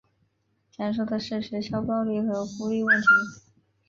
[0.71, 3.05] 讲述的是学校暴力和孤立问题。